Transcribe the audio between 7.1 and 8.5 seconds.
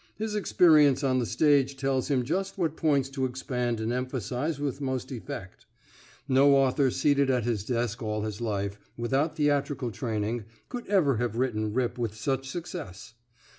at his desk all his